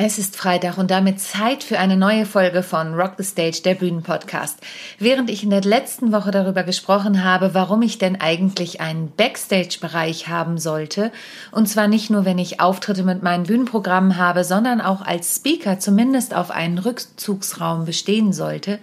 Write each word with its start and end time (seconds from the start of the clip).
Es 0.00 0.16
ist 0.16 0.36
Freitag 0.36 0.78
und 0.78 0.92
damit 0.92 1.18
Zeit 1.18 1.64
für 1.64 1.80
eine 1.80 1.96
neue 1.96 2.24
Folge 2.24 2.62
von 2.62 2.94
Rock 2.94 3.14
the 3.18 3.24
Stage, 3.24 3.62
der 3.64 3.74
Bühnenpodcast. 3.74 4.60
Während 5.00 5.28
ich 5.28 5.42
in 5.42 5.50
der 5.50 5.62
letzten 5.62 6.12
Woche 6.12 6.30
darüber 6.30 6.62
gesprochen 6.62 7.24
habe, 7.24 7.52
warum 7.52 7.82
ich 7.82 7.98
denn 7.98 8.20
eigentlich 8.20 8.80
einen 8.80 9.10
Backstage-Bereich 9.16 10.28
haben 10.28 10.58
sollte, 10.58 11.10
und 11.50 11.68
zwar 11.68 11.88
nicht 11.88 12.10
nur, 12.10 12.24
wenn 12.24 12.38
ich 12.38 12.60
Auftritte 12.60 13.02
mit 13.02 13.24
meinen 13.24 13.42
Bühnenprogrammen 13.42 14.16
habe, 14.16 14.44
sondern 14.44 14.80
auch 14.80 15.02
als 15.02 15.34
Speaker 15.34 15.80
zumindest 15.80 16.32
auf 16.32 16.52
einen 16.52 16.78
Rückzugsraum 16.78 17.84
bestehen 17.84 18.32
sollte, 18.32 18.78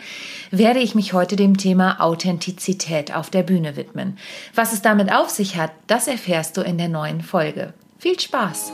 werde 0.52 0.80
ich 0.80 0.96
mich 0.96 1.14
heute 1.14 1.38
dem 1.38 1.56
Thema 1.56 2.02
Authentizität 2.02 3.16
auf 3.16 3.30
der 3.30 3.44
Bühne 3.44 3.78
widmen. 3.78 4.18
Was 4.54 4.74
es 4.74 4.82
damit 4.82 5.14
auf 5.14 5.30
sich 5.30 5.56
hat, 5.56 5.72
das 5.88 6.10
erfährst 6.10 6.58
du 6.58 6.62
in 6.62 6.78
der 6.78 6.90
neuen 6.90 7.22
Folge. 7.22 7.74
Viel 8.00 8.20
Spaß! 8.20 8.74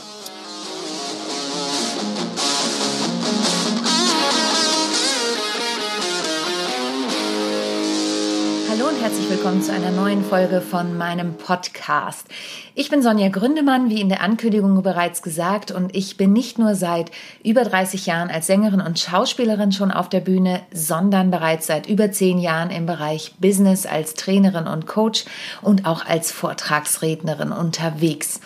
Herzlich 8.71 9.29
willkommen 9.29 9.61
zu 9.61 9.73
einer 9.73 9.91
neuen 9.91 10.23
Folge 10.23 10.61
von 10.61 10.97
meinem 10.97 11.35
Podcast. 11.35 12.25
Ich 12.73 12.89
bin 12.89 13.01
Sonja 13.01 13.27
Gründemann, 13.27 13.89
wie 13.89 13.99
in 13.99 14.07
der 14.07 14.21
Ankündigung 14.21 14.81
bereits 14.81 15.21
gesagt, 15.21 15.71
und 15.71 15.93
ich 15.93 16.15
bin 16.15 16.31
nicht 16.31 16.57
nur 16.57 16.73
seit 16.73 17.11
über 17.43 17.65
30 17.65 18.05
Jahren 18.05 18.29
als 18.29 18.47
Sängerin 18.47 18.79
und 18.79 18.97
Schauspielerin 18.97 19.73
schon 19.73 19.91
auf 19.91 20.07
der 20.07 20.21
Bühne, 20.21 20.61
sondern 20.73 21.31
bereits 21.31 21.67
seit 21.67 21.87
über 21.87 22.13
zehn 22.13 22.39
Jahren 22.39 22.69
im 22.69 22.85
Bereich 22.85 23.33
Business 23.39 23.85
als 23.85 24.13
Trainerin 24.13 24.67
und 24.67 24.87
Coach 24.87 25.25
und 25.61 25.85
auch 25.85 26.05
als 26.05 26.31
Vortragsrednerin 26.31 27.51
unterwegs. 27.51 28.39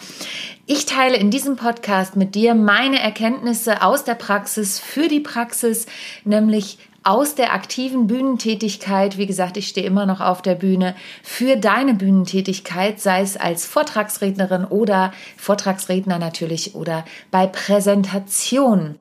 Ich 0.66 0.88
teile 0.88 1.18
in 1.18 1.30
diesem 1.30 1.56
Podcast 1.56 2.16
mit 2.16 2.34
dir 2.34 2.56
meine 2.56 3.00
Erkenntnisse 3.00 3.84
aus 3.84 4.06
der 4.06 4.16
Praxis 4.16 4.80
für 4.80 5.08
die 5.08 5.20
Praxis, 5.20 5.86
nämlich 6.24 6.80
aus 7.06 7.36
der 7.36 7.54
aktiven 7.54 8.08
Bühnentätigkeit, 8.08 9.18
wie 9.18 9.28
gesagt, 9.28 9.58
ich 9.58 9.68
stehe 9.68 9.86
immer 9.86 10.08
noch 10.08 10.22
auf 10.22 10.42
der 10.42 10.56
Bühne, 10.56 10.96
für 11.22 11.56
deine 11.56 11.94
Bühnentätigkeit, 11.94 13.00
sei 13.00 13.22
es 13.22 13.38
als 13.38 13.64
Vortragsrednerin 13.66 14.66
oder 14.66 15.14
Vortragsredner 15.38 16.18
natürlich 16.18 16.74
oder 16.74 17.06
bei 17.30 17.46
Präsentationen. 17.46 18.98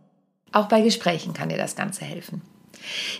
Auch 0.52 0.66
bei 0.66 0.82
Gesprächen 0.82 1.32
kann 1.32 1.48
dir 1.48 1.56
das 1.56 1.76
Ganze 1.76 2.04
helfen. 2.04 2.42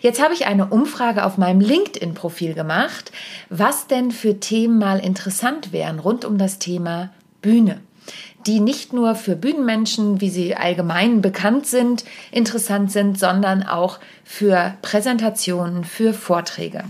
Jetzt 0.02 0.22
habe 0.22 0.34
ich 0.34 0.46
eine 0.46 0.66
Umfrage 0.66 1.24
auf 1.24 1.38
meinem 1.38 1.60
LinkedIn-Profil 1.60 2.52
gemacht, 2.52 3.10
was 3.48 3.86
denn 3.86 4.10
für 4.10 4.38
Themen 4.38 4.78
mal 4.78 4.98
interessant 4.98 5.72
wären 5.72 5.98
rund 5.98 6.26
um 6.26 6.36
das 6.36 6.58
Thema 6.58 7.08
Bühne 7.40 7.80
die 8.46 8.60
nicht 8.60 8.92
nur 8.92 9.14
für 9.14 9.36
Bühnenmenschen, 9.36 10.20
wie 10.20 10.30
sie 10.30 10.54
allgemein 10.54 11.22
bekannt 11.22 11.66
sind, 11.66 12.04
interessant 12.30 12.92
sind, 12.92 13.18
sondern 13.18 13.62
auch 13.62 13.98
für 14.24 14.74
Präsentationen, 14.82 15.84
für 15.84 16.14
Vorträge. 16.14 16.84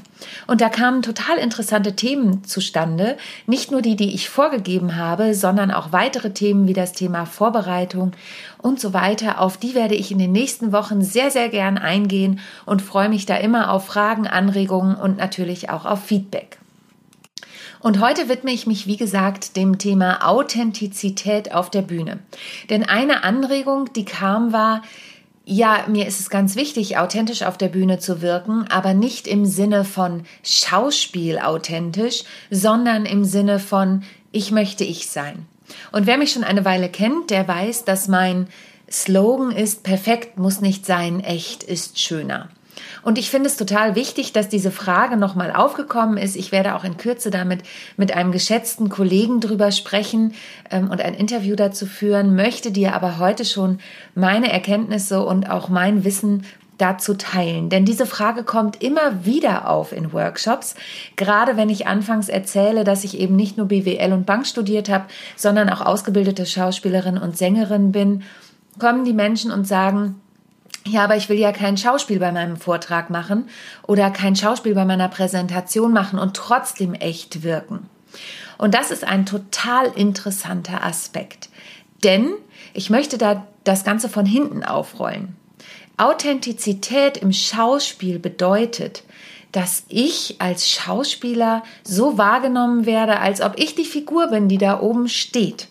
Und 0.46 0.60
da 0.60 0.68
kamen 0.68 1.02
total 1.02 1.38
interessante 1.38 1.96
Themen 1.96 2.44
zustande, 2.44 3.16
nicht 3.46 3.70
nur 3.70 3.82
die, 3.82 3.96
die 3.96 4.14
ich 4.14 4.30
vorgegeben 4.30 4.96
habe, 4.96 5.34
sondern 5.34 5.70
auch 5.70 5.92
weitere 5.92 6.30
Themen 6.30 6.66
wie 6.68 6.72
das 6.72 6.92
Thema 6.92 7.26
Vorbereitung 7.26 8.12
und 8.58 8.80
so 8.80 8.92
weiter. 8.92 9.40
Auf 9.40 9.56
die 9.56 9.74
werde 9.74 9.94
ich 9.94 10.10
in 10.10 10.18
den 10.18 10.32
nächsten 10.32 10.72
Wochen 10.72 11.02
sehr, 11.02 11.30
sehr 11.30 11.48
gern 11.48 11.78
eingehen 11.78 12.40
und 12.66 12.82
freue 12.82 13.08
mich 13.08 13.26
da 13.26 13.36
immer 13.36 13.70
auf 13.70 13.86
Fragen, 13.86 14.26
Anregungen 14.26 14.96
und 14.96 15.18
natürlich 15.18 15.70
auch 15.70 15.84
auf 15.84 16.04
Feedback. 16.04 16.58
Und 17.84 18.00
heute 18.00 18.30
widme 18.30 18.50
ich 18.50 18.66
mich, 18.66 18.86
wie 18.86 18.96
gesagt, 18.96 19.58
dem 19.58 19.76
Thema 19.76 20.26
Authentizität 20.26 21.52
auf 21.52 21.68
der 21.68 21.82
Bühne. 21.82 22.18
Denn 22.70 22.82
eine 22.82 23.24
Anregung, 23.24 23.92
die 23.92 24.06
kam, 24.06 24.54
war, 24.54 24.80
ja, 25.44 25.84
mir 25.86 26.06
ist 26.06 26.18
es 26.18 26.30
ganz 26.30 26.56
wichtig, 26.56 26.96
authentisch 26.96 27.42
auf 27.42 27.58
der 27.58 27.68
Bühne 27.68 27.98
zu 27.98 28.22
wirken, 28.22 28.64
aber 28.70 28.94
nicht 28.94 29.26
im 29.26 29.44
Sinne 29.44 29.84
von 29.84 30.22
Schauspiel 30.42 31.38
authentisch, 31.38 32.24
sondern 32.50 33.04
im 33.04 33.26
Sinne 33.26 33.58
von 33.58 34.02
ich 34.32 34.50
möchte 34.50 34.82
ich 34.82 35.10
sein. 35.10 35.44
Und 35.92 36.06
wer 36.06 36.16
mich 36.16 36.32
schon 36.32 36.42
eine 36.42 36.64
Weile 36.64 36.88
kennt, 36.88 37.28
der 37.28 37.46
weiß, 37.46 37.84
dass 37.84 38.08
mein 38.08 38.46
Slogan 38.90 39.50
ist, 39.50 39.82
perfekt 39.82 40.38
muss 40.38 40.62
nicht 40.62 40.86
sein, 40.86 41.20
echt 41.20 41.62
ist 41.62 42.00
schöner. 42.00 42.48
Und 43.02 43.18
ich 43.18 43.30
finde 43.30 43.48
es 43.48 43.56
total 43.56 43.94
wichtig, 43.94 44.32
dass 44.32 44.48
diese 44.48 44.70
Frage 44.70 45.16
nochmal 45.16 45.52
aufgekommen 45.52 46.16
ist. 46.16 46.36
Ich 46.36 46.52
werde 46.52 46.74
auch 46.74 46.84
in 46.84 46.96
Kürze 46.96 47.30
damit 47.30 47.60
mit 47.96 48.14
einem 48.14 48.32
geschätzten 48.32 48.88
Kollegen 48.88 49.40
drüber 49.40 49.72
sprechen 49.72 50.34
ähm, 50.70 50.90
und 50.90 51.00
ein 51.00 51.14
Interview 51.14 51.56
dazu 51.56 51.86
führen, 51.86 52.34
möchte 52.36 52.72
dir 52.72 52.94
aber 52.94 53.18
heute 53.18 53.44
schon 53.44 53.78
meine 54.14 54.52
Erkenntnisse 54.52 55.24
und 55.24 55.50
auch 55.50 55.68
mein 55.68 56.04
Wissen 56.04 56.44
dazu 56.78 57.14
teilen. 57.14 57.68
Denn 57.68 57.84
diese 57.84 58.06
Frage 58.06 58.42
kommt 58.42 58.82
immer 58.82 59.24
wieder 59.24 59.68
auf 59.68 59.92
in 59.92 60.12
Workshops, 60.12 60.74
gerade 61.16 61.56
wenn 61.56 61.68
ich 61.68 61.86
anfangs 61.86 62.28
erzähle, 62.28 62.84
dass 62.84 63.04
ich 63.04 63.18
eben 63.18 63.36
nicht 63.36 63.56
nur 63.56 63.68
BWL 63.68 64.12
und 64.12 64.26
Bank 64.26 64.46
studiert 64.46 64.88
habe, 64.88 65.04
sondern 65.36 65.68
auch 65.68 65.80
ausgebildete 65.80 66.46
Schauspielerin 66.46 67.18
und 67.18 67.36
Sängerin 67.36 67.92
bin, 67.92 68.22
kommen 68.78 69.04
die 69.04 69.12
Menschen 69.12 69.52
und 69.52 69.66
sagen, 69.66 70.20
ja, 70.86 71.04
aber 71.04 71.16
ich 71.16 71.28
will 71.28 71.38
ja 71.38 71.52
kein 71.52 71.76
Schauspiel 71.76 72.18
bei 72.18 72.30
meinem 72.30 72.56
Vortrag 72.56 73.08
machen 73.08 73.48
oder 73.86 74.10
kein 74.10 74.36
Schauspiel 74.36 74.74
bei 74.74 74.84
meiner 74.84 75.08
Präsentation 75.08 75.92
machen 75.92 76.18
und 76.18 76.36
trotzdem 76.36 76.94
echt 76.94 77.42
wirken. 77.42 77.88
Und 78.58 78.74
das 78.74 78.90
ist 78.90 79.04
ein 79.04 79.26
total 79.26 79.86
interessanter 79.96 80.84
Aspekt. 80.84 81.48
Denn 82.02 82.34
ich 82.74 82.90
möchte 82.90 83.18
da 83.18 83.46
das 83.64 83.84
Ganze 83.84 84.08
von 84.08 84.26
hinten 84.26 84.62
aufrollen. 84.62 85.36
Authentizität 85.96 87.16
im 87.16 87.32
Schauspiel 87.32 88.18
bedeutet, 88.18 89.04
dass 89.52 89.84
ich 89.88 90.36
als 90.40 90.68
Schauspieler 90.68 91.62
so 91.84 92.18
wahrgenommen 92.18 92.86
werde, 92.86 93.20
als 93.20 93.40
ob 93.40 93.54
ich 93.56 93.74
die 93.74 93.84
Figur 93.84 94.26
bin, 94.26 94.48
die 94.48 94.58
da 94.58 94.80
oben 94.80 95.08
steht. 95.08 95.68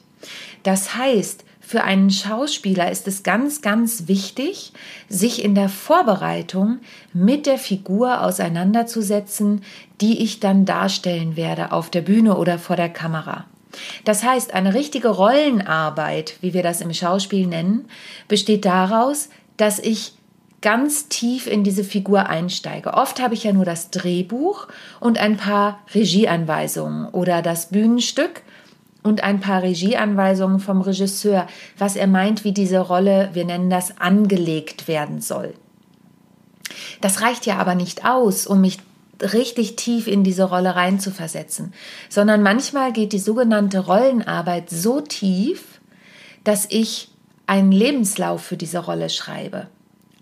Das 0.64 0.96
heißt, 0.96 1.44
für 1.74 1.84
einen 1.84 2.12
Schauspieler 2.12 2.92
ist 2.92 3.08
es 3.08 3.24
ganz, 3.24 3.64
ganz 3.64 4.08
wichtig, 4.08 4.74
sich 5.10 5.44
in 5.44 5.56
der 5.56 5.70
Vorbereitung 5.70 6.82
mit 7.14 7.48
der 7.48 7.58
Figur 7.58 8.22
auseinanderzusetzen, 8.22 9.64
die 10.00 10.22
ich 10.22 10.40
dann 10.40 10.66
darstellen 10.66 11.36
werde 11.36 11.72
auf 11.72 11.90
der 11.90 12.02
Bühne 12.02 12.38
oder 12.38 12.60
vor 12.60 12.76
der 12.76 12.90
Kamera. 12.90 13.46
Das 14.06 14.24
heißt, 14.24 14.54
eine 14.54 14.76
richtige 14.76 15.08
Rollenarbeit, 15.08 16.36
wie 16.42 16.54
wir 16.54 16.62
das 16.62 16.80
im 16.80 16.94
Schauspiel 16.94 17.48
nennen, 17.48 17.86
besteht 18.28 18.66
daraus, 18.66 19.30
dass 19.58 19.80
ich 19.80 20.14
ganz 20.62 21.08
tief 21.10 21.48
in 21.48 21.64
diese 21.64 21.84
Figur 21.84 22.28
einsteige. 22.28 22.94
Oft 22.94 23.20
habe 23.20 23.34
ich 23.34 23.46
ja 23.46 23.52
nur 23.52 23.66
das 23.66 23.90
Drehbuch 23.90 24.68
und 25.00 25.18
ein 25.18 25.38
paar 25.38 25.80
Regieanweisungen 25.96 27.08
oder 27.08 27.42
das 27.42 27.70
Bühnenstück 27.70 28.44
und 29.04 29.24
ein 29.24 29.40
paar 29.40 29.62
Regieanweisungen 29.62 30.60
vom 30.60 30.82
Regisseur, 30.82 31.48
was 31.78 31.96
er 31.96 32.08
meint, 32.08 32.44
wie 32.44 32.54
diese 32.54 32.80
Rolle, 32.80 33.30
wir 33.34 33.46
nennen 33.46 33.70
das, 33.70 33.98
angelegt 34.00 34.88
werden 34.88 35.22
soll. 35.22 35.54
Das 37.02 37.22
reicht 37.22 37.46
ja 37.46 37.58
aber 37.58 37.76
nicht 37.76 38.06
aus, 38.06 38.48
um 38.48 38.62
mich 38.62 38.80
richtig 39.22 39.76
tief 39.76 40.08
in 40.08 40.24
diese 40.24 40.46
Rolle 40.46 40.76
reinzuversetzen, 40.76 41.74
sondern 42.10 42.42
manchmal 42.42 42.92
geht 42.92 43.14
die 43.14 43.20
sogenannte 43.20 43.80
Rollenarbeit 43.80 44.70
so 44.70 45.02
tief, 45.02 45.80
dass 46.44 46.66
ich 46.70 47.10
einen 47.46 47.72
Lebenslauf 47.72 48.44
für 48.44 48.58
diese 48.58 48.80
Rolle 48.80 49.10
schreibe. 49.10 49.68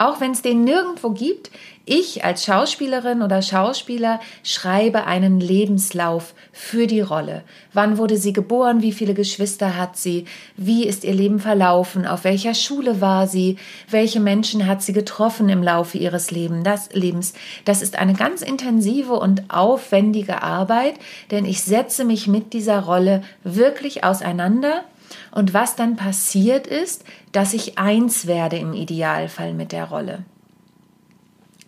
Auch 0.01 0.19
wenn 0.19 0.31
es 0.31 0.41
den 0.41 0.63
nirgendwo 0.63 1.11
gibt, 1.11 1.51
ich 1.85 2.25
als 2.25 2.43
Schauspielerin 2.43 3.21
oder 3.21 3.43
Schauspieler 3.43 4.19
schreibe 4.43 5.05
einen 5.05 5.39
Lebenslauf 5.39 6.33
für 6.51 6.87
die 6.87 7.01
Rolle. 7.01 7.43
Wann 7.73 7.99
wurde 7.99 8.17
sie 8.17 8.33
geboren? 8.33 8.81
Wie 8.81 8.93
viele 8.93 9.13
Geschwister 9.13 9.77
hat 9.77 9.97
sie? 9.97 10.25
Wie 10.57 10.87
ist 10.87 11.03
ihr 11.03 11.13
Leben 11.13 11.39
verlaufen? 11.39 12.07
Auf 12.07 12.23
welcher 12.23 12.55
Schule 12.55 12.99
war 12.99 13.27
sie? 13.27 13.57
Welche 13.91 14.19
Menschen 14.19 14.65
hat 14.65 14.81
sie 14.81 14.93
getroffen 14.93 15.49
im 15.49 15.61
Laufe 15.61 15.99
ihres 15.99 16.31
Lebens? 16.31 17.33
Das, 17.65 17.83
ist 17.83 17.99
eine 17.99 18.13
ganz 18.15 18.41
intensive 18.41 19.13
und 19.13 19.53
aufwendige 19.53 20.41
Arbeit, 20.41 20.95
denn 21.29 21.45
ich 21.45 21.61
setze 21.61 22.05
mich 22.05 22.25
mit 22.25 22.53
dieser 22.53 22.79
Rolle 22.79 23.21
wirklich 23.43 24.03
auseinander 24.03 24.83
und 25.31 25.53
was 25.53 25.75
dann 25.75 25.95
passiert 25.95 26.67
ist, 26.67 27.03
dass 27.31 27.53
ich 27.53 27.77
eins 27.77 28.27
werde 28.27 28.57
im 28.57 28.73
Idealfall 28.73 29.53
mit 29.53 29.71
der 29.71 29.85
Rolle. 29.85 30.25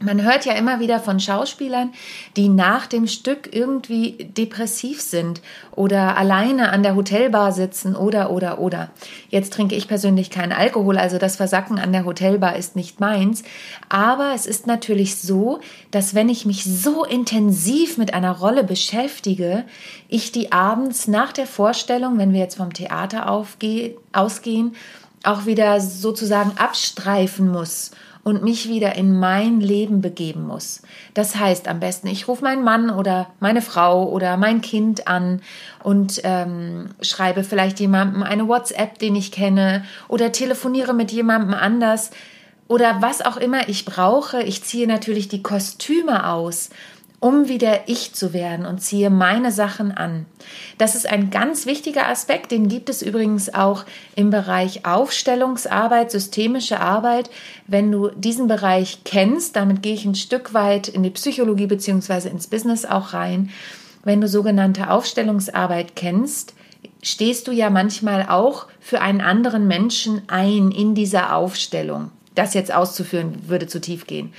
Man 0.04 0.22
hört 0.22 0.44
ja 0.44 0.52
immer 0.54 0.82
wieder 0.82 1.00
von 1.00 1.22
Schauspielern, 1.22 1.94
die 2.36 2.50
nach 2.50 2.88
dem 2.88 3.08
Stück 3.08 3.56
irgendwie 3.56 4.30
depressiv 4.38 5.02
sind 5.02 5.42
oder 5.72 6.18
alleine 6.18 6.74
an 6.74 6.84
der 6.84 6.96
Hotelbar 6.96 7.54
sitzen 7.54 7.96
oder 7.96 8.30
oder 8.30 8.60
oder. 8.60 8.92
Jetzt 9.30 9.54
trinke 9.54 9.76
ich 9.76 9.88
persönlich 9.88 10.30
keinen 10.30 10.52
Alkohol, 10.52 10.98
also 10.98 11.20
das 11.20 11.38
Versacken 11.38 11.80
an 11.80 11.94
der 11.94 12.04
Hotelbar 12.04 12.58
ist 12.58 12.76
nicht 12.76 13.00
meins. 13.00 13.44
Aber 13.88 14.34
es 14.36 14.46
ist 14.46 14.68
natürlich 14.68 15.16
so, 15.16 15.62
dass 15.92 16.14
wenn 16.14 16.28
ich 16.28 16.46
mich 16.46 16.66
so 16.66 17.06
intensiv 17.06 17.98
mit 17.98 18.14
einer 18.14 18.32
Rolle 18.32 18.66
beschäftige, 18.66 19.64
ich 20.10 20.34
die 20.34 20.52
abends 20.52 21.08
nach 21.08 21.32
der 21.32 21.48
Vorstellung, 21.48 22.18
wenn 22.18 22.34
wir 22.34 22.42
jetzt 22.42 22.58
vom 22.58 22.74
Theater 22.74 23.30
aufgehen, 23.30 23.94
ausgehen, 24.12 24.76
auch 25.24 25.46
wieder 25.46 25.80
sozusagen 25.80 26.58
abstreifen 26.58 27.50
muss 27.50 27.92
und 28.24 28.44
mich 28.44 28.70
wieder 28.70 28.96
in 28.96 29.18
mein 29.20 29.60
Leben 29.60 30.02
begeben 30.02 30.48
muss. 30.48 30.81
Das 31.14 31.36
heißt 31.36 31.68
am 31.68 31.80
besten, 31.80 32.08
ich 32.08 32.28
rufe 32.28 32.44
meinen 32.44 32.64
Mann 32.64 32.90
oder 32.90 33.28
meine 33.40 33.62
Frau 33.62 34.10
oder 34.10 34.38
mein 34.38 34.62
Kind 34.62 35.08
an 35.08 35.42
und 35.84 36.22
ähm, 36.24 36.90
schreibe 37.02 37.44
vielleicht 37.44 37.80
jemandem 37.80 38.24
eine 38.24 38.48
WhatsApp, 38.48 38.98
den 39.00 39.16
ich 39.16 39.31
kenne 39.31 39.84
oder 40.08 40.31
telefoniere 40.31 40.94
mit 40.94 41.12
jemandem 41.12 41.54
anders 41.54 42.12
oder 42.70 43.02
was 43.02 43.22
auch 43.22 43.38
immer 43.38 43.68
ich 43.68 43.84
brauche. 43.84 44.42
Ich 44.42 44.64
ziehe 44.64 44.88
natürlich 44.88 45.28
die 45.28 45.44
Kostüme 45.44 46.30
aus 46.30 46.70
um 47.24 47.48
wieder 47.48 47.88
ich 47.88 48.14
zu 48.14 48.34
werden 48.34 48.66
und 48.66 48.80
ziehe 48.80 49.10
meine 49.10 49.54
Sachen 49.54 49.94
an. 49.94 50.25
Das 50.78 50.94
ist 50.94 51.08
ein 51.08 51.30
ganz 51.30 51.66
wichtiger 51.66 52.10
Aspekt, 52.10 52.52
den 52.52 52.68
gibt 52.68 52.90
es 52.90 53.02
übrigens 53.02 53.54
auch 53.54 53.86
im 54.18 54.30
Bereich 54.30 54.86
Aufstellungsarbeit, 54.86 56.12
systemische 56.12 56.81
Arbeit. 56.81 57.30
Wenn 57.66 57.90
du 57.94 58.10
diesen 58.10 58.48
Bereich 58.48 59.06
kennst, 59.06 59.56
damit 59.56 59.81
gehe 59.81 59.94
ich 59.94 60.04
ein 60.04 60.16
Stück 60.16 60.54
weit 60.54 60.90
in 60.90 61.02
die 61.02 61.12
Psychologie 61.12 61.68
bzw. 61.68 62.28
ins 62.28 62.48
Business 62.48 62.84
auch 62.84 63.14
rein. 63.14 63.52
Wenn 64.04 64.20
du 64.20 64.28
sogenannte 64.28 64.90
Aufstellungsarbeit 64.90 65.96
kennst, 65.96 66.54
stehst 67.02 67.48
du 67.48 67.54
ja 67.54 67.70
manchmal 67.70 68.28
auch 68.28 68.68
für 68.81 69.00
einen 69.00 69.22
anderen 69.22 69.66
Menschen 69.66 70.24
ein 70.28 70.72
in 70.72 70.94
dieser 70.94 71.38
Aufstellung. 71.38 72.12
Das 72.36 72.54
jetzt 72.54 72.74
auszuführen, 72.74 73.48
würde 73.48 73.68
zu 73.68 73.80
tief 73.80 74.08
gehen. 74.08 74.34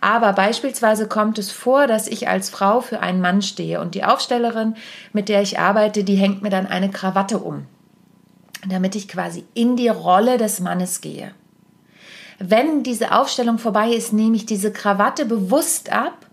Aber 0.00 0.32
beispielsweise 0.32 1.08
kommt 1.08 1.38
es 1.38 1.50
vor, 1.50 1.86
dass 1.86 2.06
ich 2.06 2.28
als 2.28 2.50
Frau 2.50 2.80
für 2.80 3.00
einen 3.00 3.20
Mann 3.20 3.42
stehe 3.42 3.80
und 3.80 3.94
die 3.94 4.04
Aufstellerin, 4.04 4.74
mit 5.12 5.28
der 5.28 5.42
ich 5.42 5.58
arbeite, 5.58 6.04
die 6.04 6.16
hängt 6.16 6.42
mir 6.42 6.50
dann 6.50 6.66
eine 6.66 6.90
Krawatte 6.90 7.38
um, 7.38 7.66
damit 8.68 8.94
ich 8.94 9.08
quasi 9.08 9.44
in 9.54 9.76
die 9.76 9.88
Rolle 9.88 10.38
des 10.38 10.60
Mannes 10.60 11.00
gehe. 11.00 11.32
Wenn 12.38 12.84
diese 12.84 13.12
Aufstellung 13.12 13.58
vorbei 13.58 13.90
ist, 13.90 14.12
nehme 14.12 14.36
ich 14.36 14.46
diese 14.46 14.72
Krawatte 14.72 15.26
bewusst 15.26 15.90
ab 15.92 16.26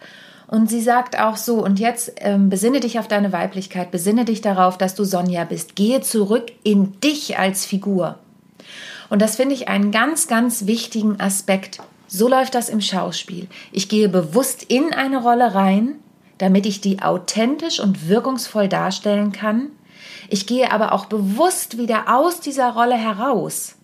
und 0.48 0.70
sie 0.70 0.82
sagt 0.82 1.20
auch 1.20 1.38
so, 1.38 1.64
und 1.64 1.80
jetzt 1.80 2.14
ähm, 2.18 2.50
besinne 2.50 2.80
dich 2.80 3.00
auf 3.00 3.08
deine 3.08 3.32
Weiblichkeit, 3.32 3.90
besinne 3.90 4.26
dich 4.26 4.42
darauf, 4.42 4.78
dass 4.78 4.94
du 4.94 5.04
Sonja 5.04 5.44
bist. 5.46 5.76
Gehe 5.76 6.02
zurück 6.02 6.52
in 6.64 7.00
dich 7.02 7.40
als 7.40 7.66
Figur. 7.66 8.20
Und 9.10 9.24
das 9.24 9.38
finde 9.38 9.56
ich 9.56 9.68
einen 9.68 9.92
ganz, 9.92 10.28
ganz 10.28 10.68
wichtigen 10.68 11.20
Aspekt 11.20 11.80
so 12.16 12.30
läuft 12.30 12.56
das 12.56 12.70
im 12.70 12.82
Schauspiel. 12.82 13.48
Ich 13.72 13.90
gehe 13.90 14.08
bewusst 14.08 14.64
in 14.64 14.94
eine 14.94 15.22
Rolle 15.22 15.54
rein, 15.54 15.96
damit 16.38 16.66
ich 16.66 16.80
die 16.80 17.02
authentisch 17.02 17.80
und 17.80 18.08
wirkungsvoll 18.08 18.70
darstellen 18.70 19.32
kann. 19.32 19.72
Ich 20.30 20.48
gehe 20.48 20.72
aber 20.72 20.94
auch 20.94 21.06
bewusst 21.06 21.78
wieder 21.78 22.16
aus 22.16 22.40
dieser 22.40 22.72
Rolle 22.72 22.96
heraus, 22.96 23.76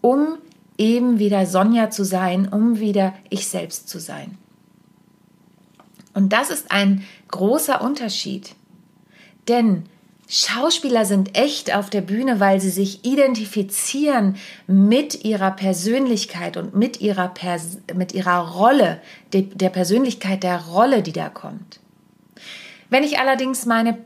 um 0.00 0.38
eben 0.76 1.18
wieder 1.18 1.46
Sonja 1.46 1.90
zu 1.90 2.04
sein, 2.04 2.48
um 2.48 2.80
wieder 2.80 3.14
ich 3.30 3.48
selbst 3.48 3.88
zu 3.88 3.98
sein. 3.98 4.36
Und 6.12 6.32
das 6.32 6.50
ist 6.50 6.70
ein 6.70 7.04
großer 7.28 7.80
Unterschied. 7.80 8.54
Denn 9.48 9.84
Schauspieler 10.28 11.04
sind 11.04 11.38
echt 11.38 11.72
auf 11.74 11.88
der 11.88 12.00
Bühne, 12.00 12.40
weil 12.40 12.60
sie 12.60 12.70
sich 12.70 13.04
identifizieren 13.04 14.36
mit 14.66 15.24
ihrer 15.24 15.52
Persönlichkeit 15.52 16.56
und 16.56 16.74
mit 16.74 17.00
ihrer, 17.00 17.28
Pers 17.28 17.78
mit 17.94 18.12
ihrer 18.12 18.54
Rolle, 18.54 19.00
de 19.32 19.42
der 19.42 19.70
Persönlichkeit 19.70 20.42
der 20.42 20.64
Rolle, 20.64 21.02
die 21.02 21.12
da 21.12 21.28
kommt. 21.28 21.78
Wenn 22.90 23.04
ich 23.04 23.18
allerdings 23.18 23.66
meine 23.66 23.98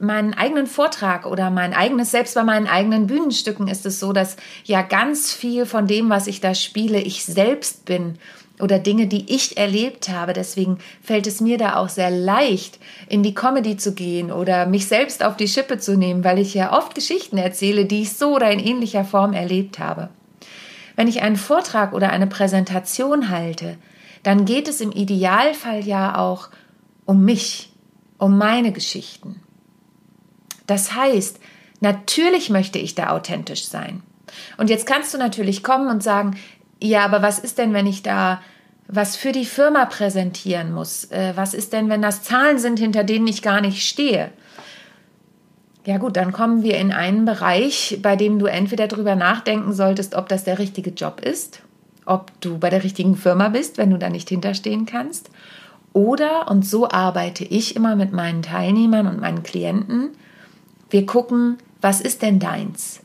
meinen 0.00 0.34
eigenen 0.34 0.66
Vortrag 0.66 1.24
oder 1.24 1.50
mein 1.50 1.72
eigenes, 1.72 2.10
selbst 2.10 2.34
bei 2.34 2.42
meinen 2.42 2.66
eigenen 2.66 3.06
Bühnenstücken 3.06 3.68
ist 3.68 3.86
es 3.86 4.00
so, 4.00 4.12
dass 4.12 4.36
ja 4.64 4.82
ganz 4.82 5.32
viel 5.32 5.66
von 5.66 5.86
dem, 5.86 6.10
was 6.10 6.26
ich 6.26 6.40
da 6.40 6.54
spiele, 6.54 7.00
ich 7.00 7.24
selbst 7.24 7.84
bin 7.84 8.18
oder 8.64 8.78
Dinge, 8.78 9.06
die 9.06 9.32
ich 9.32 9.58
erlebt 9.58 10.08
habe. 10.08 10.32
Deswegen 10.32 10.78
fällt 11.02 11.26
es 11.26 11.42
mir 11.42 11.58
da 11.58 11.76
auch 11.76 11.90
sehr 11.90 12.10
leicht, 12.10 12.80
in 13.10 13.22
die 13.22 13.34
Comedy 13.34 13.76
zu 13.76 13.94
gehen 13.94 14.32
oder 14.32 14.64
mich 14.64 14.88
selbst 14.88 15.22
auf 15.22 15.36
die 15.36 15.48
Schippe 15.48 15.78
zu 15.78 15.98
nehmen, 15.98 16.24
weil 16.24 16.38
ich 16.38 16.54
ja 16.54 16.76
oft 16.76 16.94
Geschichten 16.94 17.36
erzähle, 17.36 17.84
die 17.84 18.02
ich 18.02 18.14
so 18.14 18.34
oder 18.34 18.50
in 18.50 18.58
ähnlicher 18.58 19.04
Form 19.04 19.34
erlebt 19.34 19.78
habe. 19.78 20.08
Wenn 20.96 21.08
ich 21.08 21.20
einen 21.20 21.36
Vortrag 21.36 21.92
oder 21.92 22.08
eine 22.08 22.26
Präsentation 22.26 23.28
halte, 23.28 23.76
dann 24.22 24.46
geht 24.46 24.66
es 24.66 24.80
im 24.80 24.92
Idealfall 24.92 25.84
ja 25.84 26.16
auch 26.16 26.48
um 27.04 27.22
mich, 27.22 27.70
um 28.16 28.38
meine 28.38 28.72
Geschichten. 28.72 29.42
Das 30.66 30.94
heißt, 30.94 31.38
natürlich 31.80 32.48
möchte 32.48 32.78
ich 32.78 32.94
da 32.94 33.10
authentisch 33.10 33.66
sein. 33.66 34.02
Und 34.56 34.70
jetzt 34.70 34.86
kannst 34.86 35.12
du 35.12 35.18
natürlich 35.18 35.62
kommen 35.62 35.90
und 35.90 36.02
sagen, 36.02 36.38
ja, 36.82 37.04
aber 37.04 37.20
was 37.20 37.38
ist 37.38 37.58
denn, 37.58 37.74
wenn 37.74 37.86
ich 37.86 38.02
da 38.02 38.40
was 38.88 39.16
für 39.16 39.32
die 39.32 39.46
Firma 39.46 39.86
präsentieren 39.86 40.72
muss? 40.72 41.04
Äh, 41.10 41.32
was 41.36 41.54
ist 41.54 41.72
denn, 41.72 41.88
wenn 41.88 42.02
das 42.02 42.22
Zahlen 42.22 42.58
sind, 42.58 42.78
hinter 42.78 43.04
denen 43.04 43.26
ich 43.26 43.42
gar 43.42 43.60
nicht 43.60 43.86
stehe? 43.86 44.30
Ja 45.86 45.98
gut, 45.98 46.16
dann 46.16 46.32
kommen 46.32 46.62
wir 46.62 46.78
in 46.78 46.92
einen 46.92 47.24
Bereich, 47.26 47.98
bei 48.02 48.16
dem 48.16 48.38
du 48.38 48.46
entweder 48.46 48.88
darüber 48.88 49.16
nachdenken 49.16 49.72
solltest, 49.74 50.14
ob 50.14 50.28
das 50.28 50.44
der 50.44 50.58
richtige 50.58 50.90
Job 50.90 51.20
ist, 51.20 51.60
ob 52.06 52.30
du 52.40 52.58
bei 52.58 52.70
der 52.70 52.84
richtigen 52.84 53.16
Firma 53.16 53.50
bist, 53.50 53.76
wenn 53.76 53.90
du 53.90 53.98
da 53.98 54.08
nicht 54.08 54.30
hinterstehen 54.30 54.86
kannst. 54.86 55.30
Oder, 55.92 56.50
und 56.50 56.66
so 56.66 56.88
arbeite 56.88 57.44
ich 57.44 57.76
immer 57.76 57.96
mit 57.96 58.12
meinen 58.12 58.42
Teilnehmern 58.42 59.06
und 59.06 59.20
meinen 59.20 59.42
Klienten, 59.42 60.10
wir 60.88 61.06
gucken, 61.06 61.58
was 61.80 62.00
ist 62.00 62.22
denn 62.22 62.38
deins? 62.38 63.00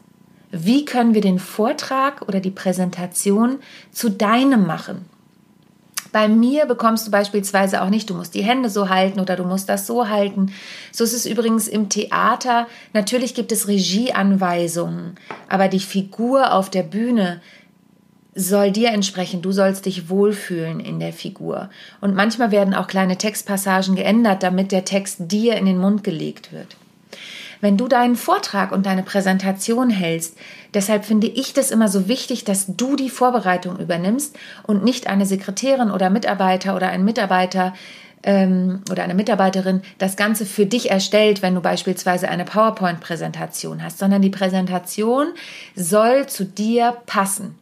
Wie 0.51 0.85
können 0.85 1.13
wir 1.13 1.21
den 1.21 1.37
Vortrag 1.37 2.27
oder 2.27 2.39
die 2.39 2.49
Präsentation 2.49 3.59
zu 3.91 4.09
deinem 4.09 4.65
machen? 4.65 5.05
Bei 6.11 6.27
mir 6.27 6.65
bekommst 6.65 7.07
du 7.07 7.11
beispielsweise 7.11 7.81
auch 7.81 7.89
nicht, 7.89 8.09
du 8.09 8.15
musst 8.15 8.33
die 8.33 8.43
Hände 8.43 8.69
so 8.69 8.89
halten 8.89 9.19
oder 9.19 9.35
du 9.35 9.43
musst 9.43 9.69
das 9.69 9.85
so 9.85 10.09
halten. 10.09 10.51
So 10.91 11.03
ist 11.03 11.13
es 11.13 11.25
übrigens 11.25 11.67
im 11.67 11.89
Theater. 11.89 12.67
Natürlich 12.93 13.35
gibt 13.35 13.51
es 13.51 13.67
Regieanweisungen, 13.67 15.15
aber 15.47 15.67
die 15.67 15.79
Figur 15.79 16.53
auf 16.53 16.69
der 16.69 16.83
Bühne 16.83 17.41
soll 18.35 18.71
dir 18.71 18.89
entsprechen. 18.89 19.41
Du 19.41 19.51
sollst 19.51 19.85
dich 19.85 20.09
wohlfühlen 20.09 20.79
in 20.79 20.99
der 20.99 21.13
Figur. 21.13 21.69
Und 21.99 22.15
manchmal 22.15 22.51
werden 22.51 22.73
auch 22.73 22.87
kleine 22.87 23.17
Textpassagen 23.17 23.95
geändert, 23.95 24.43
damit 24.43 24.71
der 24.71 24.85
Text 24.85 25.31
dir 25.31 25.57
in 25.57 25.65
den 25.65 25.77
Mund 25.77 26.03
gelegt 26.03 26.51
wird 26.51 26.77
wenn 27.61 27.77
du 27.77 27.87
deinen 27.87 28.15
Vortrag 28.15 28.71
und 28.71 28.85
deine 28.85 29.03
Präsentation 29.03 29.89
hältst. 29.89 30.37
Deshalb 30.73 31.05
finde 31.05 31.27
ich 31.27 31.53
das 31.53 31.71
immer 31.71 31.87
so 31.87 32.07
wichtig, 32.07 32.43
dass 32.43 32.65
du 32.67 32.95
die 32.95 33.09
Vorbereitung 33.09 33.77
übernimmst 33.79 34.37
und 34.63 34.83
nicht 34.83 35.07
eine 35.07 35.25
Sekretärin 35.25 35.91
oder 35.91 36.09
Mitarbeiter 36.09 36.75
oder 36.75 36.89
ein 36.89 37.03
Mitarbeiter 37.03 37.73
ähm, 38.23 38.81
oder 38.91 39.03
eine 39.03 39.15
Mitarbeiterin 39.15 39.81
das 39.97 40.15
Ganze 40.15 40.45
für 40.45 40.65
dich 40.65 40.91
erstellt, 40.91 41.41
wenn 41.41 41.55
du 41.55 41.61
beispielsweise 41.61 42.29
eine 42.29 42.45
PowerPoint-Präsentation 42.45 43.83
hast, 43.83 43.99
sondern 43.99 44.21
die 44.21 44.29
Präsentation 44.29 45.27
soll 45.75 46.27
zu 46.27 46.45
dir 46.45 46.97
passen. 47.05 47.55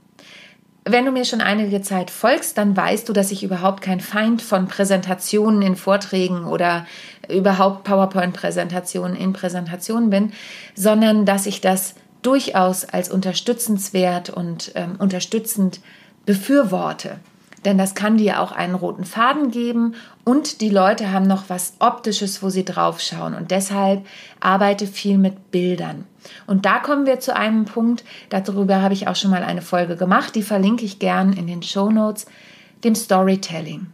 Wenn 0.90 1.06
du 1.06 1.12
mir 1.12 1.26
schon 1.26 1.42
einige 1.42 1.82
Zeit 1.82 2.10
folgst, 2.10 2.58
dann 2.58 2.78
weißt 2.78 3.10
du, 3.10 3.14
dass 3.14 3.32
ich 3.32 3.44
überhaupt 3.44 3.82
kein 3.82 4.00
Feind 4.00 4.42
von 4.42 4.68
Präsentationen 4.68 5.62
in 5.62 5.76
Vorträgen 5.76 6.46
oder 6.46 6.86
überhaupt 7.30 7.84
PowerPoint-Präsentationen 7.84 9.16
in 9.16 9.34
Präsentationen 9.34 10.10
bin, 10.10 10.32
sondern 10.76 11.26
dass 11.26 11.46
ich 11.46 11.60
das 11.60 11.96
durchaus 12.22 12.86
als 12.86 13.10
unterstützenswert 13.10 14.30
und 14.30 14.72
ähm, 14.76 14.96
unterstützend 14.98 15.82
befürworte. 16.26 17.20
Denn 17.66 17.78
das 17.78 17.96
kann 17.96 18.18
dir 18.18 18.42
auch 18.42 18.52
einen 18.52 18.76
roten 18.76 19.04
Faden 19.04 19.52
geben 19.52 19.96
und 20.24 20.62
die 20.62 20.70
Leute 20.70 21.12
haben 21.12 21.28
noch 21.28 21.46
was 21.50 21.74
Optisches, 21.80 22.44
wo 22.44 22.50
sie 22.50 22.66
draufschauen. 22.66 23.34
Und 23.34 23.52
deshalb 23.52 24.06
arbeite 24.40 24.88
viel 24.88 25.18
mit 25.18 25.52
Bildern. 25.52 26.06
Und 26.46 26.66
da 26.66 26.80
kommen 26.80 27.06
wir 27.06 27.20
zu 27.20 27.36
einem 27.36 27.66
Punkt, 27.66 28.04
darüber 28.30 28.82
habe 28.82 28.94
ich 28.94 29.08
auch 29.08 29.16
schon 29.16 29.32
mal 29.32 29.44
eine 29.44 29.62
Folge 29.62 29.96
gemacht, 29.96 30.36
die 30.36 30.44
verlinke 30.44 30.86
ich 30.86 31.00
gern 31.00 31.34
in 31.34 31.48
den 31.48 31.64
Show 31.64 31.90
Notes, 31.90 32.26
dem 32.84 32.96
Storytelling. 32.96 33.88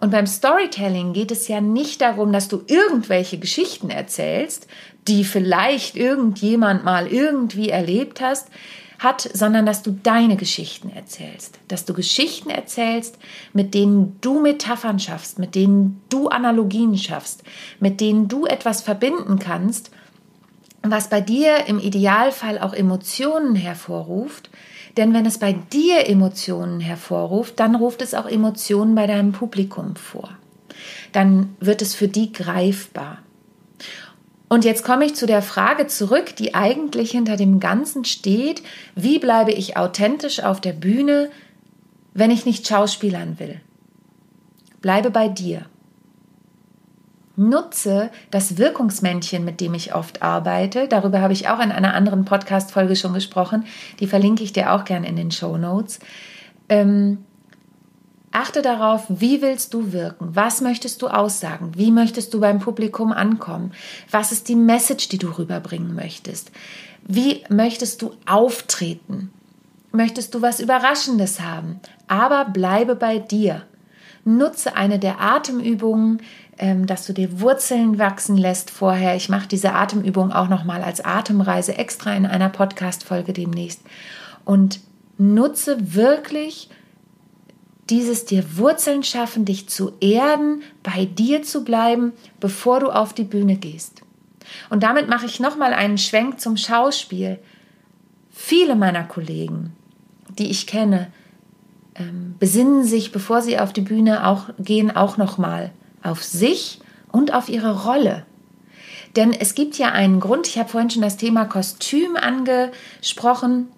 Und 0.00 0.10
beim 0.10 0.26
Storytelling 0.26 1.12
geht 1.12 1.32
es 1.32 1.48
ja 1.48 1.60
nicht 1.60 2.00
darum, 2.00 2.32
dass 2.32 2.48
du 2.48 2.62
irgendwelche 2.66 3.38
Geschichten 3.38 3.90
erzählst, 3.90 4.68
die 5.08 5.24
vielleicht 5.24 5.96
irgendjemand 5.96 6.84
mal 6.84 7.08
irgendwie 7.08 7.70
erlebt 7.70 8.20
hast, 8.20 8.48
hat, 8.98 9.28
sondern 9.32 9.64
dass 9.64 9.82
du 9.82 9.92
deine 9.92 10.36
Geschichten 10.36 10.90
erzählst. 10.90 11.58
Dass 11.68 11.84
du 11.84 11.94
Geschichten 11.94 12.50
erzählst, 12.50 13.18
mit 13.52 13.74
denen 13.74 14.18
du 14.20 14.40
Metaphern 14.40 14.98
schaffst, 14.98 15.38
mit 15.38 15.54
denen 15.54 16.02
du 16.08 16.28
Analogien 16.28 16.96
schaffst, 16.98 17.44
mit 17.80 18.00
denen 18.00 18.28
du 18.28 18.46
etwas 18.46 18.82
verbinden 18.82 19.38
kannst, 19.38 19.90
was 20.82 21.08
bei 21.08 21.20
dir 21.20 21.66
im 21.66 21.78
Idealfall 21.78 22.58
auch 22.58 22.72
Emotionen 22.72 23.54
hervorruft. 23.54 24.50
Denn 24.96 25.14
wenn 25.14 25.26
es 25.26 25.38
bei 25.38 25.52
dir 25.52 26.08
Emotionen 26.08 26.80
hervorruft, 26.80 27.60
dann 27.60 27.76
ruft 27.76 28.02
es 28.02 28.14
auch 28.14 28.26
Emotionen 28.26 28.94
bei 28.94 29.06
deinem 29.06 29.32
Publikum 29.32 29.94
vor. 29.96 30.30
Dann 31.12 31.56
wird 31.60 31.82
es 31.82 31.94
für 31.94 32.08
die 32.08 32.32
greifbar. 32.32 33.18
Und 34.48 34.64
jetzt 34.64 34.82
komme 34.82 35.04
ich 35.04 35.14
zu 35.14 35.26
der 35.26 35.42
Frage 35.42 35.86
zurück, 35.86 36.34
die 36.36 36.54
eigentlich 36.54 37.10
hinter 37.10 37.36
dem 37.36 37.60
Ganzen 37.60 38.04
steht, 38.04 38.62
wie 38.94 39.18
bleibe 39.18 39.52
ich 39.52 39.76
authentisch 39.76 40.42
auf 40.42 40.60
der 40.60 40.72
Bühne, 40.72 41.30
wenn 42.14 42.30
ich 42.30 42.46
nicht 42.46 42.66
schauspielern 42.66 43.38
will? 43.38 43.60
Bleibe 44.80 45.10
bei 45.10 45.28
dir. 45.28 45.66
Nutze 47.36 48.10
das 48.30 48.58
Wirkungsmännchen, 48.58 49.44
mit 49.44 49.60
dem 49.60 49.74
ich 49.74 49.94
oft 49.94 50.22
arbeite. 50.22 50.88
Darüber 50.88 51.20
habe 51.20 51.34
ich 51.34 51.48
auch 51.48 51.60
in 51.60 51.70
einer 51.70 51.94
anderen 51.94 52.24
Podcast-Folge 52.24 52.96
schon 52.96 53.12
gesprochen. 53.12 53.64
Die 54.00 54.08
verlinke 54.08 54.42
ich 54.42 54.52
dir 54.52 54.72
auch 54.72 54.84
gerne 54.84 55.06
in 55.06 55.14
den 55.14 55.30
Show 55.30 55.56
Notes. 55.56 56.00
Ähm, 56.68 57.18
Achte 58.38 58.62
darauf, 58.62 59.06
wie 59.08 59.42
willst 59.42 59.74
du 59.74 59.92
wirken? 59.92 60.28
Was 60.36 60.60
möchtest 60.60 61.02
du 61.02 61.08
aussagen? 61.08 61.72
Wie 61.74 61.90
möchtest 61.90 62.32
du 62.32 62.38
beim 62.38 62.60
Publikum 62.60 63.10
ankommen? 63.10 63.72
Was 64.12 64.30
ist 64.30 64.48
die 64.48 64.54
Message, 64.54 65.08
die 65.08 65.18
du 65.18 65.36
rüberbringen 65.36 65.92
möchtest? 65.92 66.52
Wie 67.02 67.42
möchtest 67.48 68.00
du 68.00 68.12
auftreten? 68.26 69.32
Möchtest 69.90 70.36
du 70.36 70.40
was 70.40 70.60
Überraschendes 70.60 71.40
haben? 71.40 71.80
Aber 72.06 72.44
bleibe 72.44 72.94
bei 72.94 73.18
dir. 73.18 73.62
Nutze 74.24 74.76
eine 74.76 75.00
der 75.00 75.20
Atemübungen, 75.20 76.22
ähm, 76.58 76.86
dass 76.86 77.06
du 77.06 77.12
dir 77.12 77.40
Wurzeln 77.40 77.98
wachsen 77.98 78.36
lässt 78.36 78.70
vorher. 78.70 79.16
Ich 79.16 79.28
mache 79.28 79.48
diese 79.48 79.72
Atemübung 79.72 80.30
auch 80.30 80.48
nochmal 80.48 80.84
als 80.84 81.04
Atemreise 81.04 81.76
extra 81.76 82.14
in 82.14 82.24
einer 82.24 82.50
Podcast-Folge 82.50 83.32
demnächst. 83.32 83.80
Und 84.44 84.78
nutze 85.16 85.96
wirklich 85.96 86.70
dieses 87.90 88.24
dir 88.24 88.56
Wurzeln 88.56 89.02
schaffen, 89.02 89.44
dich 89.44 89.68
zu 89.68 89.92
erden, 90.00 90.62
bei 90.82 91.06
dir 91.06 91.42
zu 91.42 91.64
bleiben, 91.64 92.12
bevor 92.40 92.80
du 92.80 92.90
auf 92.90 93.12
die 93.12 93.24
Bühne 93.24 93.56
gehst. 93.56 94.02
Und 94.70 94.82
damit 94.82 95.08
mache 95.08 95.26
ich 95.26 95.40
nochmal 95.40 95.72
einen 95.72 95.98
Schwenk 95.98 96.40
zum 96.40 96.56
Schauspiel. 96.56 97.38
Viele 98.30 98.76
meiner 98.76 99.04
Kollegen, 99.04 99.72
die 100.38 100.50
ich 100.50 100.66
kenne, 100.66 101.08
ähm, 101.94 102.34
besinnen 102.38 102.84
sich, 102.84 103.12
bevor 103.12 103.42
sie 103.42 103.58
auf 103.58 103.72
die 103.72 103.80
Bühne 103.80 104.26
auch 104.26 104.50
gehen, 104.58 104.94
auch 104.94 105.16
nochmal 105.16 105.72
auf 106.02 106.22
sich 106.22 106.80
und 107.10 107.34
auf 107.34 107.48
ihre 107.48 107.84
Rolle. 107.84 108.24
Denn 109.16 109.32
es 109.32 109.54
gibt 109.54 109.78
ja 109.78 109.90
einen 109.90 110.20
Grund, 110.20 110.46
ich 110.46 110.58
habe 110.58 110.68
vorhin 110.68 110.90
schon 110.90 111.02
das 111.02 111.16
Thema 111.16 111.44
Kostüm 111.46 112.16
angesprochen. 112.16 113.68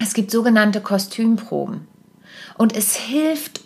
Es 0.00 0.14
gibt 0.14 0.30
sogenannte 0.30 0.80
Kostümproben. 0.80 1.86
Und 2.56 2.76
es 2.76 2.96
hilft 2.96 3.60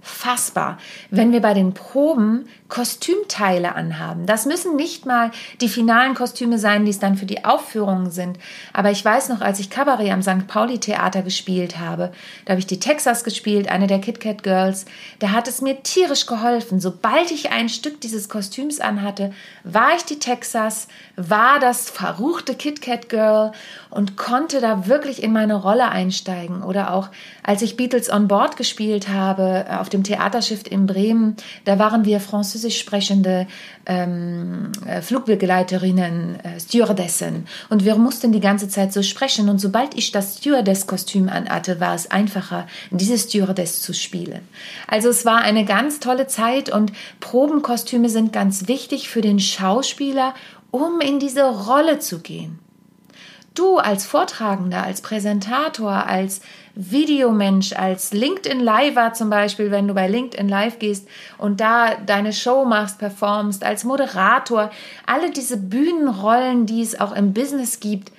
unfassbar, 0.00 0.78
wenn 1.10 1.32
wir 1.32 1.40
bei 1.40 1.54
den 1.54 1.74
Proben 1.74 2.48
Kostümteile 2.68 3.74
anhaben. 3.74 4.26
Das 4.26 4.46
müssen 4.46 4.76
nicht 4.76 5.04
mal 5.04 5.30
die 5.60 5.68
finalen 5.68 6.14
Kostüme 6.14 6.58
sein, 6.58 6.84
die 6.84 6.92
es 6.92 7.00
dann 7.00 7.16
für 7.16 7.26
die 7.26 7.44
Aufführungen 7.44 8.10
sind. 8.10 8.38
Aber 8.72 8.90
ich 8.90 9.04
weiß 9.04 9.28
noch, 9.28 9.40
als 9.40 9.58
ich 9.58 9.70
Cabaret 9.70 10.12
am 10.12 10.22
St. 10.22 10.46
Pauli 10.46 10.78
Theater 10.78 11.22
gespielt 11.22 11.78
habe, 11.78 12.12
da 12.44 12.52
habe 12.52 12.60
ich 12.60 12.66
die 12.66 12.80
Texas 12.80 13.24
gespielt, 13.24 13.68
eine 13.68 13.88
der 13.88 14.00
Kit 14.00 14.20
Kat 14.20 14.42
Girls, 14.42 14.84
da 15.18 15.32
hat 15.32 15.48
es 15.48 15.60
mir 15.60 15.82
tierisch 15.82 16.26
geholfen. 16.26 16.80
Sobald 16.80 17.30
ich 17.32 17.50
ein 17.50 17.68
Stück 17.68 18.00
dieses 18.00 18.28
Kostüms 18.28 18.80
anhatte, 18.80 19.32
war 19.64 19.96
ich 19.96 20.04
die 20.04 20.18
Texas, 20.18 20.86
war 21.16 21.58
das 21.58 21.90
verruchte 21.90 22.54
Kit 22.54 22.80
Kat 22.80 23.08
Girl 23.08 23.52
und 23.90 24.16
konnte 24.16 24.60
da 24.60 24.86
wirklich 24.86 25.22
in 25.22 25.32
meine 25.32 25.56
Rolle 25.56 25.88
einsteigen. 25.88 26.62
Oder 26.62 26.94
auch 26.94 27.08
als 27.42 27.62
ich 27.62 27.76
Beatles 27.76 28.10
on 28.10 28.28
Board 28.28 28.56
gespielt 28.56 29.08
habe 29.08 29.66
auf 29.80 29.89
dem 29.92 30.04
Theaterschiff 30.04 30.62
in 30.68 30.86
Bremen, 30.86 31.36
da 31.64 31.78
waren 31.78 32.04
wir 32.04 32.20
Französisch 32.20 32.60
Französisch 32.60 32.80
sprechende 32.80 33.46
ähm, 33.86 34.72
äh, 34.86 35.02
Flugbegleiterinnen, 35.02 36.40
äh, 36.40 36.60
Stewardessen. 36.60 37.46
Und 37.68 37.84
wir 37.84 37.96
mussten 37.96 38.32
die 38.32 38.40
ganze 38.40 38.68
Zeit 38.68 38.92
so 38.92 39.02
sprechen. 39.02 39.48
Und 39.48 39.60
sobald 39.60 39.96
ich 39.96 40.10
das 40.10 40.38
Stewardess-Kostüm 40.38 41.28
anhatte, 41.28 41.80
war 41.80 41.94
es 41.94 42.10
einfacher, 42.10 42.66
diese 42.90 43.18
Stewardess 43.18 43.82
zu 43.82 43.94
spielen. 43.94 44.40
Also 44.86 45.08
es 45.08 45.24
war 45.24 45.42
eine 45.42 45.64
ganz 45.64 46.00
tolle 46.00 46.26
Zeit 46.26 46.70
und 46.70 46.92
Probenkostüme 47.20 48.08
sind 48.08 48.32
ganz 48.32 48.68
wichtig 48.68 49.08
für 49.08 49.20
den 49.20 49.38
Schauspieler, 49.38 50.34
um 50.70 51.00
in 51.00 51.18
diese 51.18 51.44
Rolle 51.44 51.98
zu 51.98 52.20
gehen. 52.20 52.58
Du 53.54 53.78
als 53.78 54.06
Vortragender, 54.06 54.82
als 54.82 55.00
Präsentator, 55.00 56.06
als 56.06 56.40
Videomensch, 56.76 57.72
als 57.72 58.12
LinkedIn 58.12 58.60
Live 58.60 59.12
zum 59.14 59.28
Beispiel, 59.28 59.70
wenn 59.70 59.88
du 59.88 59.94
bei 59.94 60.06
LinkedIn 60.06 60.48
Live 60.48 60.78
gehst 60.78 61.08
und 61.36 61.60
da 61.60 61.96
deine 61.96 62.32
Show 62.32 62.64
machst, 62.64 62.98
performst, 62.98 63.64
als 63.64 63.82
Moderator, 63.84 64.70
alle 65.04 65.30
diese 65.30 65.56
Bühnenrollen, 65.56 66.66
die 66.66 66.80
es 66.80 67.00
auch 67.00 67.12
im 67.12 67.32
Business 67.32 67.80
gibt, 67.80 68.12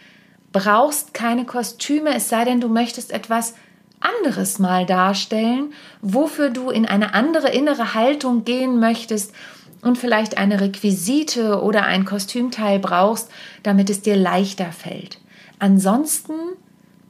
brauchst 0.51 1.13
keine 1.13 1.45
Kostüme, 1.45 2.13
es 2.13 2.27
sei 2.27 2.43
denn, 2.43 2.59
du 2.59 2.67
möchtest 2.67 3.11
etwas 3.11 3.53
anderes 4.01 4.59
mal 4.59 4.85
darstellen, 4.85 5.73
wofür 6.01 6.49
du 6.49 6.71
in 6.71 6.85
eine 6.85 7.13
andere 7.13 7.49
innere 7.49 7.93
Haltung 7.93 8.43
gehen 8.43 8.79
möchtest 8.79 9.33
und 9.81 9.97
vielleicht 9.97 10.37
eine 10.37 10.61
Requisite 10.61 11.61
oder 11.61 11.85
ein 11.85 12.05
Kostümteil 12.05 12.79
brauchst, 12.79 13.29
damit 13.63 13.89
es 13.89 14.01
dir 14.01 14.15
leichter 14.15 14.71
fällt. 14.71 15.19
Ansonsten 15.59 16.33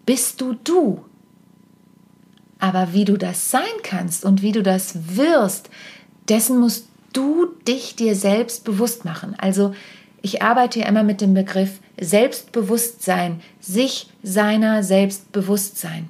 bist 0.06 0.42
du 0.42 0.54
du. 0.63 1.06
Aber 2.60 2.94
wie 2.94 3.06
du 3.06 3.18
das 3.18 3.50
sein 3.50 3.63
kannst 3.84 4.24
und 4.24 4.42
wie 4.42 4.51
du 4.51 4.62
das 4.62 5.18
wirst, 5.18 5.70
dessen 6.30 6.60
musst 6.60 6.88
du 7.13 7.48
dich 7.68 7.96
dir 7.96 8.16
selbst 8.16 8.63
bewusst 8.63 9.04
machen. 9.04 9.36
Also 9.38 9.74
ich 10.22 10.42
arbeite 10.42 10.82
ja 10.82 10.88
immer 10.88 11.04
mit 11.04 11.22
dem 11.22 11.34
Begriff 11.34 11.80
Selbstbewusstsein, 12.00 13.42
sich 13.60 14.10
seiner 14.22 14.84
Selbstbewusstsein. 14.84 16.10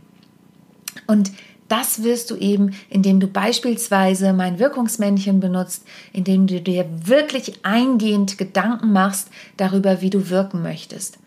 Und 1.07 1.31
das 1.71 2.03
wirst 2.03 2.29
du 2.29 2.35
eben, 2.35 2.75
indem 2.89 3.19
du 3.21 3.27
beispielsweise 3.27 4.33
mein 4.33 4.59
Wirkungsmännchen 4.59 5.39
benutzt, 5.39 5.85
indem 6.11 6.45
du 6.45 6.59
dir 6.59 6.85
wirklich 7.07 7.63
eingehend 7.63 8.37
Gedanken 8.37 8.91
machst 8.91 9.29
darüber, 9.55 10.01
wie 10.01 10.09
du 10.09 10.29
wirken 10.29 10.61
möchtest. 10.61 11.17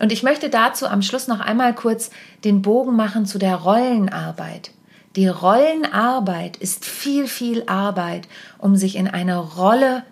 Und 0.00 0.10
ich 0.10 0.24
möchte 0.24 0.50
dazu 0.50 0.88
am 0.88 1.02
Schluss 1.02 1.28
noch 1.28 1.38
einmal 1.38 1.74
kurz 1.74 2.10
den 2.42 2.62
Bogen 2.62 2.96
machen 2.96 3.26
zu 3.26 3.38
der 3.38 3.54
Rollenarbeit. 3.54 4.72
Die 5.14 5.28
Rollenarbeit 5.28 6.56
ist 6.56 6.84
viel, 6.84 7.28
viel 7.28 7.62
Arbeit, 7.66 8.26
um 8.58 8.74
sich 8.74 8.96
in 8.96 9.06
eine 9.06 9.38
Rolle 9.38 10.02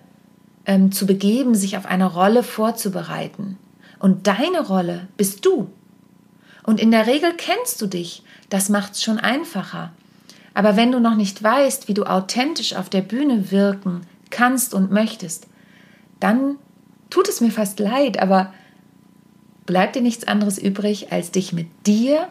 ähm, 0.65 0.93
zu 0.93 1.07
begeben, 1.07 1.57
sich 1.57 1.77
auf 1.77 1.87
eine 1.87 2.07
Rolle 2.07 2.45
vorzubereiten. 2.45 3.59
Und 3.99 4.29
deine 4.29 4.65
Rolle 4.65 5.09
bist 5.17 5.45
du. 5.45 5.71
Und 6.63 6.81
in 6.81 6.91
der 6.91 7.07
Regel 7.07 7.35
kennst 7.37 7.81
du 7.81 7.87
dich. 7.87 8.23
Das 8.49 8.69
macht 8.69 8.95
es 8.95 9.03
schon 9.03 9.19
einfacher. 9.19 9.93
Aber 10.55 10.77
wenn 10.77 10.93
du 10.93 11.01
noch 11.01 11.15
nicht 11.15 11.43
weißt, 11.43 11.89
wie 11.89 11.95
du 11.95 12.05
authentisch 12.05 12.75
auf 12.75 12.89
der 12.89 13.01
Bühne 13.01 13.51
wirken 13.51 14.03
kannst 14.31 14.75
und 14.75 14.91
möchtest, 14.91 15.47
dann 16.21 16.57
tut 17.11 17.29
es 17.29 17.41
mir 17.41 17.51
fast 17.51 17.79
leid, 17.79 18.19
aber 18.19 18.53
bleibt 19.67 19.97
dir 19.97 20.03
nichts 20.03 20.27
anderes 20.27 20.59
übrig, 20.59 21.13
als 21.13 21.31
dich 21.31 21.53
mit 21.53 21.69
dir 21.87 22.29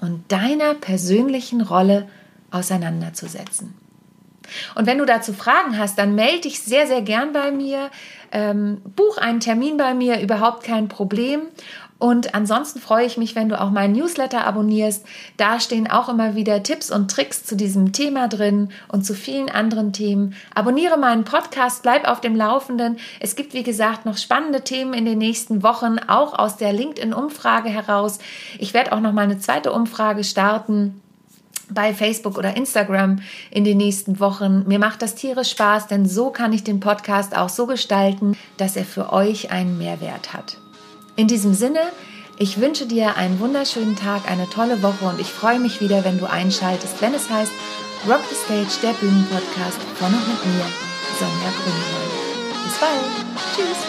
und 0.00 0.30
deiner 0.32 0.74
persönlichen 0.74 1.60
Rolle 1.60 2.08
auseinanderzusetzen. 2.50 3.74
Und 4.74 4.86
wenn 4.86 4.98
du 4.98 5.04
dazu 5.04 5.32
Fragen 5.32 5.78
hast, 5.78 5.98
dann 5.98 6.14
melde 6.14 6.42
dich 6.42 6.60
sehr, 6.60 6.86
sehr 6.86 7.02
gern 7.02 7.32
bei 7.32 7.50
mir. 7.52 7.90
Ähm, 8.32 8.80
buch 8.96 9.18
einen 9.18 9.40
Termin 9.40 9.76
bei 9.76 9.94
mir, 9.94 10.20
überhaupt 10.20 10.64
kein 10.64 10.88
Problem. 10.88 11.42
Und 12.00 12.34
ansonsten 12.34 12.80
freue 12.80 13.04
ich 13.04 13.18
mich, 13.18 13.36
wenn 13.36 13.50
du 13.50 13.60
auch 13.60 13.70
meinen 13.70 13.92
Newsletter 13.92 14.46
abonnierst. 14.46 15.04
Da 15.36 15.60
stehen 15.60 15.88
auch 15.88 16.08
immer 16.08 16.34
wieder 16.34 16.62
Tipps 16.62 16.90
und 16.90 17.10
Tricks 17.10 17.44
zu 17.44 17.56
diesem 17.56 17.92
Thema 17.92 18.26
drin 18.26 18.70
und 18.88 19.04
zu 19.04 19.12
vielen 19.14 19.50
anderen 19.50 19.92
Themen. 19.92 20.34
Abonniere 20.54 20.96
meinen 20.96 21.24
Podcast, 21.24 21.82
bleib 21.82 22.08
auf 22.08 22.22
dem 22.22 22.34
Laufenden. 22.34 22.98
Es 23.20 23.36
gibt, 23.36 23.52
wie 23.52 23.62
gesagt, 23.62 24.06
noch 24.06 24.16
spannende 24.16 24.62
Themen 24.62 24.94
in 24.94 25.04
den 25.04 25.18
nächsten 25.18 25.62
Wochen, 25.62 25.98
auch 25.98 26.38
aus 26.38 26.56
der 26.56 26.72
LinkedIn-Umfrage 26.72 27.68
heraus. 27.68 28.18
Ich 28.58 28.72
werde 28.72 28.92
auch 28.92 29.00
noch 29.00 29.12
mal 29.12 29.24
eine 29.24 29.38
zweite 29.38 29.70
Umfrage 29.70 30.24
starten 30.24 31.02
bei 31.68 31.92
Facebook 31.92 32.38
oder 32.38 32.56
Instagram 32.56 33.20
in 33.50 33.64
den 33.64 33.76
nächsten 33.76 34.20
Wochen. 34.20 34.66
Mir 34.66 34.78
macht 34.78 35.02
das 35.02 35.16
tierisch 35.16 35.50
Spaß, 35.50 35.86
denn 35.86 36.06
so 36.06 36.30
kann 36.30 36.54
ich 36.54 36.64
den 36.64 36.80
Podcast 36.80 37.36
auch 37.36 37.50
so 37.50 37.66
gestalten, 37.66 38.38
dass 38.56 38.74
er 38.74 38.86
für 38.86 39.12
euch 39.12 39.50
einen 39.50 39.76
Mehrwert 39.76 40.32
hat. 40.32 40.56
In 41.20 41.28
diesem 41.28 41.52
Sinne, 41.52 41.80
Ich 42.38 42.58
wünsche 42.58 42.86
dir 42.86 43.18
einen 43.18 43.38
wunderschönen 43.40 43.94
Tag, 43.94 44.22
eine 44.26 44.48
tolle 44.48 44.82
Woche 44.82 45.04
und 45.04 45.20
ich 45.20 45.26
freue 45.26 45.60
mich 45.60 45.82
wieder, 45.82 46.02
wenn 46.02 46.18
du 46.18 46.24
einschaltest, 46.24 47.02
wenn 47.02 47.12
es 47.12 47.28
heißt 47.28 47.52
Rock 48.08 48.22
the 48.30 48.34
Stage, 48.34 48.80
der 48.82 48.94
Bühnenpodcast 48.94 49.78
von 49.98 50.08
und 50.08 50.26
mit 50.26 50.46
mir, 50.46 50.64
Sonja 51.18 51.52
Grünmann. 51.60 52.10
Bis 52.64 52.78
bald. 52.78 53.04
Tschüss. 53.54 53.80